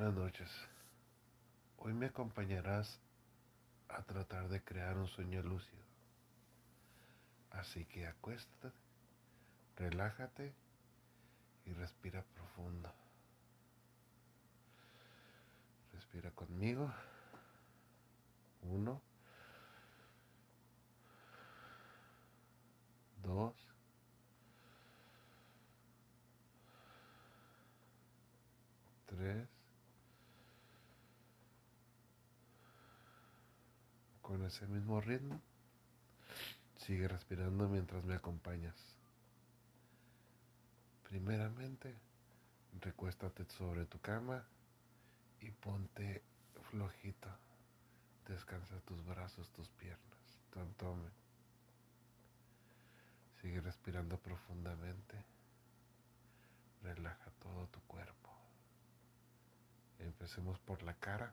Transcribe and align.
Buenas 0.00 0.16
noches. 0.16 0.50
Hoy 1.76 1.92
me 1.92 2.06
acompañarás 2.06 2.98
a 3.90 4.02
tratar 4.02 4.48
de 4.48 4.64
crear 4.64 4.96
un 4.96 5.06
sueño 5.06 5.42
lúcido. 5.42 5.84
Así 7.50 7.84
que 7.84 8.06
acuéstate, 8.06 8.74
relájate 9.76 10.54
y 11.66 11.74
respira 11.74 12.24
profundo. 12.34 12.90
Respira 15.92 16.30
conmigo. 16.30 16.90
Uno. 18.62 19.02
Ese 34.50 34.66
mismo 34.66 35.00
ritmo, 35.00 35.40
sigue 36.76 37.06
respirando 37.06 37.68
mientras 37.68 38.04
me 38.04 38.14
acompañas. 38.14 38.74
Primeramente, 41.08 41.94
recuéstate 42.80 43.44
sobre 43.44 43.86
tu 43.86 44.00
cama 44.00 44.44
y 45.40 45.52
ponte 45.52 46.22
flojito. 46.70 47.28
Descansa 48.26 48.80
tus 48.80 49.04
brazos, 49.06 49.48
tus 49.50 49.68
piernas, 49.68 50.40
tu 50.52 50.58
abdomen. 50.58 51.12
Sigue 53.40 53.60
respirando 53.60 54.18
profundamente. 54.18 55.24
Relaja 56.82 57.30
todo 57.40 57.68
tu 57.68 57.80
cuerpo. 57.82 58.30
Empecemos 60.00 60.58
por 60.58 60.82
la 60.82 60.94
cara. 60.94 61.32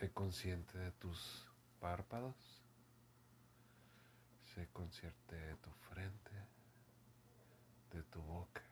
Sé 0.00 0.10
consciente 0.12 0.78
de 0.78 0.92
tus 0.92 1.46
párpados. 1.78 2.34
Sé 4.54 4.66
consciente 4.72 5.36
de 5.36 5.54
tu 5.56 5.70
frente, 5.90 6.30
de 7.92 8.02
tu 8.04 8.22
boca, 8.22 8.62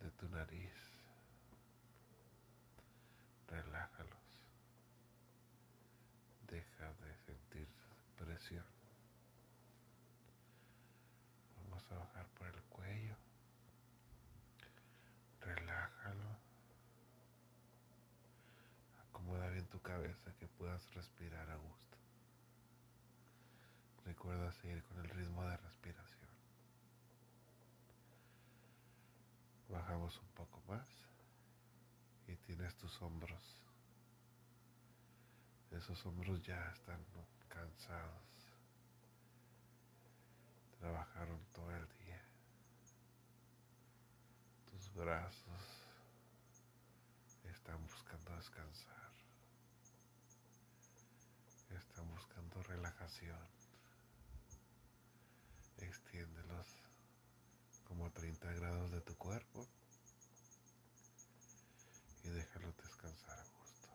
de 0.00 0.10
tu 0.10 0.28
nariz. 0.28 0.72
Relájalos. 3.46 4.18
Deja 6.48 6.92
de 6.92 7.16
sentir 7.24 7.68
presión. 8.18 8.64
Vamos 11.62 11.84
a 11.92 11.94
bajar 11.94 12.26
por 12.36 12.48
el 12.48 12.62
cuello. 12.64 13.14
Relájalo. 15.40 16.44
Acomoda 19.14 19.48
bien 19.48 19.66
tu 19.68 19.80
cabeza 19.94 20.34
que 20.40 20.48
puedas 20.48 20.92
respirar 20.92 21.48
a 21.48 21.54
gusto. 21.54 21.98
Recuerda 24.04 24.50
seguir 24.50 24.82
con 24.82 24.98
el 24.98 25.08
ritmo 25.08 25.44
de 25.44 25.56
respiración. 25.56 26.30
Bajamos 29.68 30.18
un 30.18 30.28
poco 30.30 30.60
más 30.66 30.88
y 32.26 32.34
tienes 32.38 32.74
tus 32.74 33.00
hombros. 33.02 33.62
Esos 35.70 36.04
hombros 36.06 36.42
ya 36.42 36.60
están 36.72 36.98
cansados. 37.48 38.50
Trabajaron 40.80 41.38
todo 41.52 41.70
el 41.70 41.86
día. 41.98 42.20
Tus 44.72 44.92
brazos 44.92 45.84
están 47.44 47.80
buscando 47.86 48.34
descansar. 48.34 49.04
Están 51.76 52.03
buscando 52.14 52.62
relajación. 52.62 53.38
Extiéndelos 55.78 56.66
como 57.84 58.06
a 58.06 58.10
30 58.10 58.52
grados 58.52 58.90
de 58.92 59.00
tu 59.00 59.16
cuerpo 59.16 59.66
y 62.22 62.28
déjalo 62.30 62.72
descansar 62.72 63.38
a 63.38 63.44
gusto. 63.58 63.88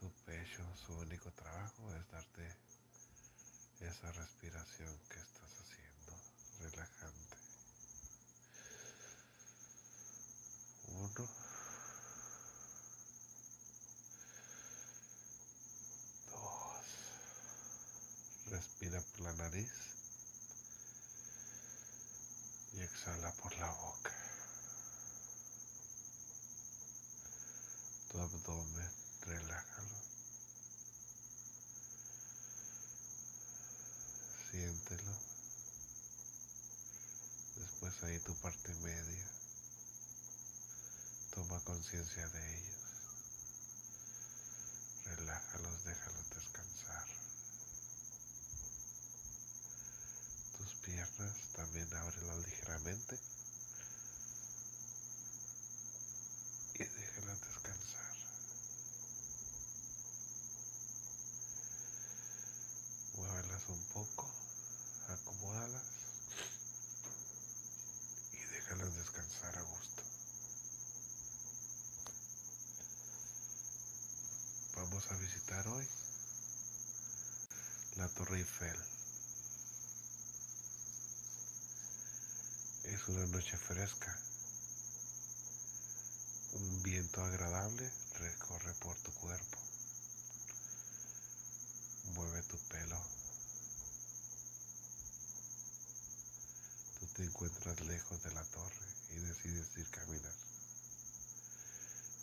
Tu 0.00 0.10
pecho, 0.24 0.64
su 0.76 0.92
único 0.94 1.30
trabajo 1.32 1.94
es 1.94 2.10
darte 2.10 2.56
esa 3.80 4.10
respiración 4.12 4.98
que 5.08 5.20
estás 5.20 5.60
haciendo, 5.60 6.12
relajante. 6.60 7.36
Uno. 10.88 11.28
Dos. 16.30 16.86
Respira 18.50 19.00
por 19.00 19.20
la 19.20 19.32
nariz 19.48 19.72
y 22.74 22.82
exhala 22.82 23.32
por 23.32 23.56
la 23.56 23.70
boca. 23.70 24.12
Tu 28.10 28.20
abdomen, 28.20 28.92
relájalo. 29.22 29.98
Siéntelo. 34.50 35.16
Después 37.56 38.02
ahí 38.02 38.18
tu 38.20 38.34
parte 38.36 38.74
media. 38.74 39.30
Toma 41.34 41.58
conciencia 41.60 42.28
de 42.28 42.58
ellos. 42.58 42.76
Relájalos, 45.06 45.84
déjalos 45.84 46.30
descansar. 46.30 47.08
Tus 50.68 50.80
piernas 50.80 51.34
también 51.56 51.88
ábrelas 51.94 52.46
ligeramente. 52.46 53.18
Y 56.74 56.84
déjalas 56.84 57.40
descansar. 57.40 58.16
Muévelas 63.16 63.62
un 63.68 63.82
poco, 63.94 64.30
acomódalas 65.08 65.84
y 68.32 68.44
déjalas 68.52 68.94
descansar 68.94 69.56
a 69.56 69.62
gusto. 69.62 70.02
Vamos 74.76 75.10
a 75.10 75.16
visitar 75.16 75.66
hoy 75.68 75.88
la 77.96 78.08
Torre 78.10 78.36
Eiffel. 78.36 78.97
Es 82.88 83.06
una 83.06 83.26
noche 83.26 83.54
fresca. 83.58 84.18
Un 86.52 86.82
viento 86.82 87.22
agradable 87.22 87.92
recorre 88.14 88.72
por 88.80 88.96
tu 89.02 89.12
cuerpo. 89.12 89.58
Mueve 92.14 92.42
tu 92.44 92.56
pelo. 92.68 92.98
Tú 96.98 97.06
te 97.08 97.24
encuentras 97.24 97.78
lejos 97.80 98.22
de 98.22 98.32
la 98.32 98.44
torre 98.44 98.86
y 99.10 99.18
decides 99.18 99.76
ir 99.76 99.90
caminar. 99.90 100.34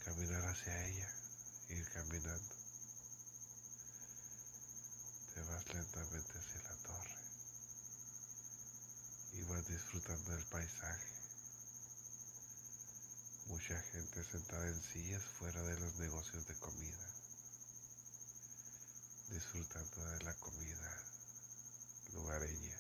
Caminar 0.04 0.46
hacia 0.48 0.88
ella, 0.88 1.10
ir 1.70 1.88
caminando. 1.92 2.56
Te 5.36 5.42
vas 5.42 5.74
lentamente 5.74 6.40
hacia 6.40 6.64
la 6.64 6.76
torre 6.78 7.25
y 9.38 9.44
vas 9.44 9.68
disfrutando 9.68 10.32
del 10.32 10.46
paisaje. 10.46 11.08
Mucha 13.48 13.80
gente 13.92 14.24
sentada 14.24 14.68
en 14.68 14.82
sillas 14.82 15.24
fuera 15.24 15.62
de 15.62 15.80
los 15.80 15.96
negocios 15.98 16.48
de 16.48 16.56
comida, 16.56 17.08
disfrutando 19.30 20.06
de 20.06 20.24
la 20.24 20.34
comida 20.36 21.04
lugareña, 22.14 22.78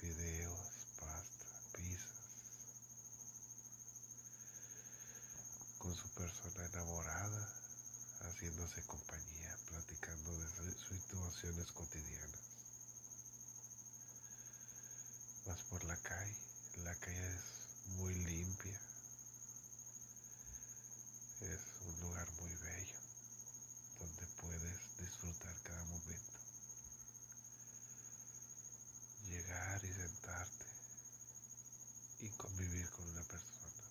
fideos, 0.00 0.88
pasta, 0.98 1.46
pizzas, 1.72 2.16
con 5.78 5.94
su 5.94 6.08
persona 6.10 6.66
enamorada, 6.66 7.48
haciéndose 8.20 8.82
compañía, 8.86 9.56
platicando 9.68 10.36
de 10.38 10.48
sus 10.48 10.98
situaciones 10.98 11.70
cotidianas. 11.72 12.55
Vas 15.46 15.62
por 15.70 15.84
la 15.84 15.96
calle, 15.98 16.36
la 16.78 16.94
calle 16.96 17.36
es 17.36 17.88
muy 17.98 18.12
limpia, 18.16 18.80
es 21.40 21.60
un 21.86 22.00
lugar 22.00 22.28
muy 22.40 22.52
bello 22.56 22.98
donde 24.00 24.26
puedes 24.42 24.96
disfrutar 24.98 25.54
cada 25.62 25.84
momento. 25.84 26.32
llegar 29.28 29.84
y 29.84 29.92
sentarte 29.92 30.64
y 32.20 32.28
convivir 32.30 32.90
con 32.90 33.06
una 33.08 33.22
persona, 33.22 33.84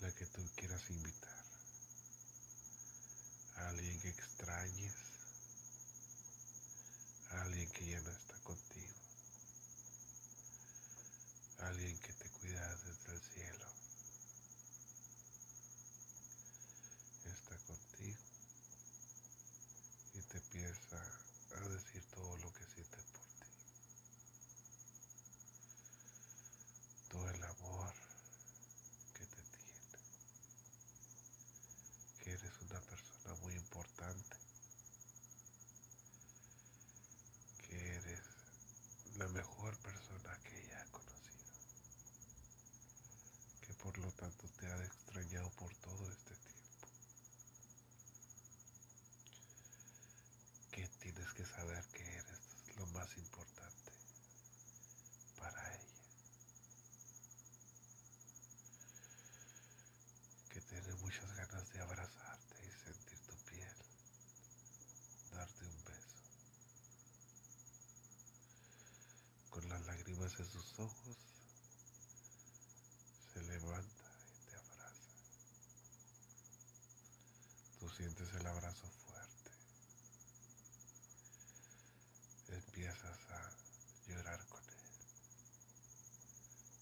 la 0.00 0.12
que 0.12 0.26
tú 0.26 0.48
quieras 0.54 0.82
invitar, 0.90 1.44
alguien 3.56 4.00
que 4.00 4.10
extrañes, 4.10 4.94
alguien 7.30 7.70
que 7.70 7.86
ya 7.86 8.00
no 8.00 8.10
está 8.10 8.32
a 11.61 11.61
alguien 11.72 11.98
que 12.00 12.12
te 12.12 12.28
cuida 12.28 12.68
desde 12.84 13.14
el 13.14 13.20
cielo. 13.22 13.66
Está 17.24 17.56
contigo 17.66 18.18
y 20.12 20.20
te 20.20 20.36
empieza 20.36 20.96
a 21.56 21.68
decir 21.70 22.04
todo 22.10 22.36
lo 22.36 22.52
que 22.52 22.66
siente 22.66 22.98
por 22.98 23.24
ti. 23.38 23.46
Todo 27.08 27.30
el 27.30 27.42
amor 27.42 27.94
que 29.14 29.24
te 29.24 29.42
tiene. 29.42 29.98
Que 32.18 32.32
eres 32.32 32.52
una 32.68 32.80
persona 32.82 33.34
muy 33.40 33.54
importante. 33.54 34.36
Que 37.62 37.96
eres 37.96 38.20
la 39.16 39.28
mejor 39.28 39.78
persona 39.78 40.38
que 40.42 40.66
ella 40.66 40.82
ha 40.82 40.90
conocido. 40.90 41.41
Por 43.82 43.98
lo 43.98 44.12
tanto 44.12 44.48
te 44.60 44.66
ha 44.66 44.84
extrañado 44.84 45.50
por 45.58 45.74
todo 45.76 46.08
este 46.10 46.36
tiempo. 46.36 46.52
que 50.72 50.88
tienes 51.00 51.30
que 51.34 51.44
saber 51.44 51.84
que 51.92 52.02
eres 52.02 52.40
lo 52.78 52.86
más 52.86 53.16
importante 53.18 53.92
para 55.36 55.74
ella. 55.74 55.92
Que 60.48 60.60
tiene 60.62 60.94
muchas 60.94 61.30
ganas 61.36 61.68
de 61.72 61.80
abrazarte 61.82 62.66
y 62.66 62.70
sentir 62.84 63.18
tu 63.20 63.36
piel, 63.44 63.76
darte 65.32 65.66
un 65.66 65.84
beso. 65.84 66.16
Con 69.50 69.68
las 69.68 69.82
lágrimas 69.82 70.32
en 70.38 70.46
sus 70.46 70.78
ojos, 70.78 71.16
se 73.32 73.42
levanta 73.42 74.04
y 74.26 74.50
te 74.50 74.56
abraza. 74.56 74.92
Tú 77.70 77.80
sientes 77.96 78.28
el 78.34 78.46
abrazo 78.46 78.92
empiezas 82.54 83.18
a 83.30 83.50
llorar 84.06 84.46
con 84.48 84.62
él. 84.64 84.78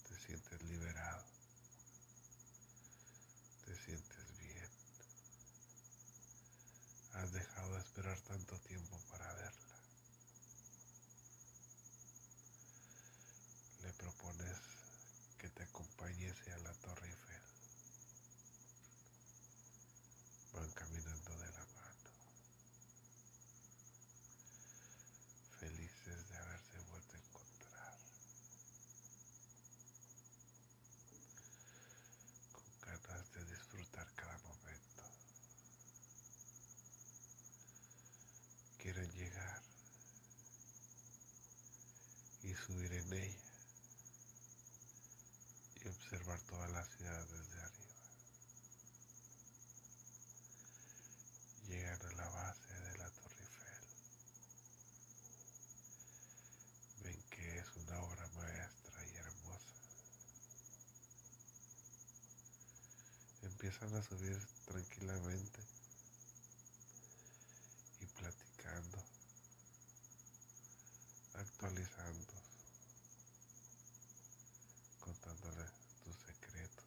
Te 0.09 0.19
sientes 0.27 0.63
liberado. 0.63 1.25
Te 3.65 3.77
sientes 3.77 4.39
bien. 4.39 4.71
Has 7.15 7.33
dejado 7.33 7.75
de 7.75 7.81
esperar 7.81 8.21
tanto 8.23 8.59
tiempo 8.61 9.01
para 9.11 9.33
verla. 9.35 9.77
Le 13.83 13.93
propones 13.95 14.59
que 15.39 15.49
te 15.51 15.63
acompañese 15.65 16.53
a 16.53 16.59
la 16.59 16.73
Torre 16.75 17.09
Eiffel. 17.09 17.43
Van 20.53 20.70
caminando 20.81 21.31
de 21.39 21.53
la 21.53 21.71
quieren 38.83 39.13
llegar 39.13 39.63
y 42.43 42.55
subir 42.55 42.93
en 42.93 43.13
ella 43.13 43.41
y 45.77 45.89
observar 45.89 46.41
toda 46.43 46.67
la 46.69 46.85
ciudad 46.87 47.27
desde 47.29 47.61
arriba. 47.61 47.91
Llegan 51.69 52.01
a 52.01 52.15
la 52.17 52.29
base 52.31 52.75
de 52.75 52.99
la 52.99 53.11
Torre 53.11 53.45
Eiffel. 53.45 53.87
Ven 57.05 57.23
que 57.31 57.59
es 57.59 57.77
una 57.77 58.03
obra 58.03 58.29
maestra 58.29 59.07
y 59.07 59.17
hermosa. 59.17 59.81
Empiezan 63.63 63.95
a 63.95 64.03
subir 64.03 64.41
tranquilamente 64.65 65.61
actualizando, 71.41 72.33
contándole 75.01 75.65
tus 76.05 76.17
secretos, 76.17 76.85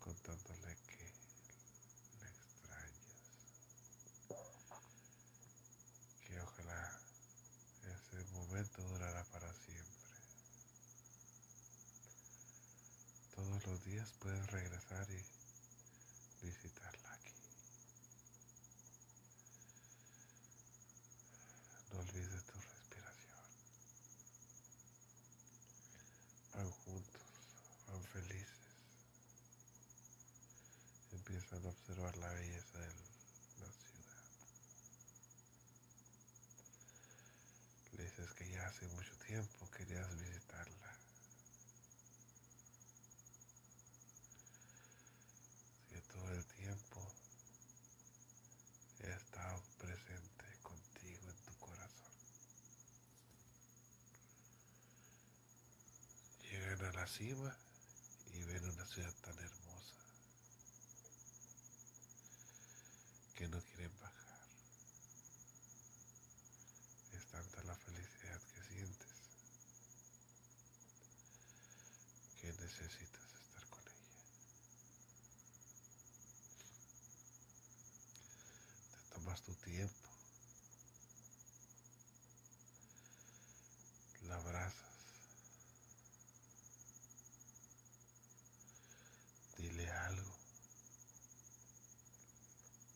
contándole 0.00 0.76
que 0.86 1.12
le 2.20 2.28
extrañas, 2.28 3.16
que 6.26 6.40
ojalá 6.40 7.00
ese 7.84 8.24
momento 8.32 8.82
durara 8.82 9.24
para 9.32 9.52
siempre. 9.54 10.02
Los 13.66 13.84
días 13.84 14.12
puedes 14.20 14.46
regresar 14.50 15.06
y 15.10 15.24
visitarla 16.46 17.12
aquí. 17.12 17.32
No 21.92 22.00
olvides 22.00 22.44
tu 22.44 22.58
respiración. 22.58 23.38
Van 26.54 26.70
juntos, 26.70 27.22
van 27.86 28.04
felices. 28.04 28.62
Empiezan 31.12 31.64
a 31.64 31.68
observar 31.68 32.16
la 32.16 32.32
belleza 32.32 32.78
de 32.78 32.86
la 32.86 33.72
ciudad. 33.72 34.24
Le 37.92 38.04
dices 38.04 38.32
que 38.34 38.50
ya 38.50 38.66
hace 38.66 38.86
mucho 38.88 39.16
tiempo 39.26 39.70
querías 39.70 40.18
visitarla. 40.18 40.98
Que 45.90 46.00
todo 46.00 46.30
el 46.32 46.46
tiempo 46.46 47.12
he 49.00 49.10
estado 49.10 49.62
presente 49.78 50.32
a 56.86 56.92
la 56.92 57.06
cima 57.06 57.56
y 58.32 58.42
ven 58.42 58.68
una 58.68 58.84
ciudad 58.86 59.14
tan 59.20 59.38
hermosa 59.38 59.94
que 63.36 63.48
no 63.48 63.62
quieren 63.62 63.96
bajar. 64.00 64.38
Es 67.12 67.26
tanta 67.26 67.62
la 67.64 67.76
felicidad 67.76 68.40
que 68.54 68.62
sientes 68.64 69.08
que 72.40 72.52
necesitas 72.52 73.34
estar 73.34 73.66
con 73.68 73.82
ella. 73.86 74.12
Te 78.90 79.14
tomas 79.14 79.42
tu 79.42 79.54
tiempo, 79.54 80.08
la 84.22 84.34
abrazas 84.34 84.92
dile 89.62 89.88
algo. 89.88 90.36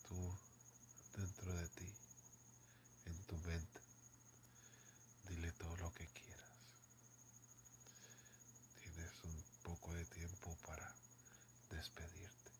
Tú 0.08 0.38
dentro 1.16 1.54
de 1.54 1.68
ti, 1.68 1.94
en 3.04 3.24
tu 3.24 3.36
mente, 3.38 3.80
dile 5.28 5.52
todo 5.52 5.76
lo 5.76 5.92
que 5.92 6.06
quieras. 6.08 6.50
Tienes 8.82 9.24
un 9.24 9.44
poco 9.62 9.94
de 9.94 10.04
tiempo 10.06 10.56
para 10.66 10.92
despedirte. 11.86 12.50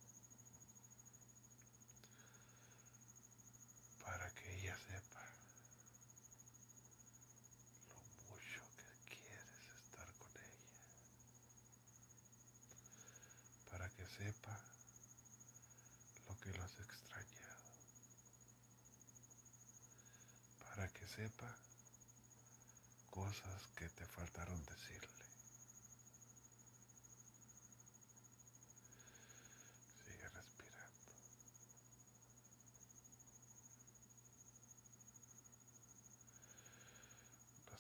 Para 4.05 4.31
que 4.35 4.59
ella 4.59 4.77
sepa 4.77 5.23
que 13.97 14.07
sepa 14.07 14.61
lo 16.29 16.37
que 16.41 16.53
lo 16.53 16.63
has 16.63 16.79
extrañado, 16.81 17.71
para 20.59 20.69
para 20.69 20.89
que 20.93 21.07
sepa 21.07 21.57
cosas 23.11 23.67
que 23.77 23.89
te 23.89 24.05
faltaron 24.07 24.63
decirle. 24.67 25.25
Sigue 30.05 30.29
respirando. 30.29 31.13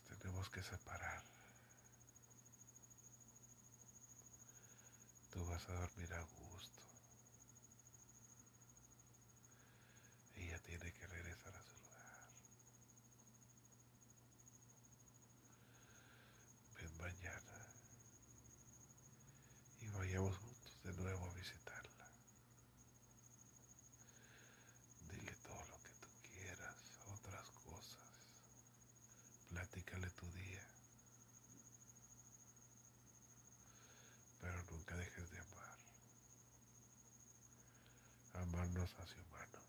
Tenemos 0.08 0.48
que 0.50 0.62
separar. 0.62 1.22
Tú 5.32 5.44
vas 5.46 5.68
a 5.68 5.72
dormir 5.72 6.12
a 6.14 6.20
gusto. 6.22 6.80
Ella 10.36 10.58
tiene 10.60 10.92
que 10.92 11.06
regresar 11.06 11.54
a 11.54 11.62
su 11.62 11.74
lugar. 11.74 12.28
Ven 16.76 16.96
mañana 16.98 17.66
y 19.80 19.88
vayamos 19.88 20.36
juntos 20.36 20.82
de 20.84 20.92
nuevo 20.94 21.26
a 21.30 21.34
visitarla. 21.34 22.10
Dile 25.10 25.34
todo 25.36 25.64
lo 25.66 25.78
que 25.82 25.90
tú 26.00 26.08
quieras, 26.22 26.76
otras 27.06 27.50
cosas. 27.64 28.06
Platícale 29.76 30.08
tu 30.12 30.26
día. 30.32 30.66
Pero 34.40 34.62
nunca 34.70 34.96
dejes 34.96 35.30
de 35.30 35.38
amar. 35.38 35.78
Amarnos 38.32 38.90
hacia 38.98 39.22
humanos. 39.22 39.64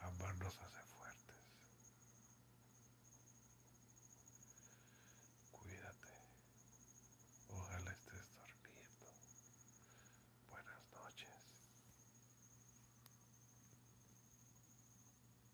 Amarnos 0.00 0.54
hacia 0.60 0.80
afuera. 0.80 0.99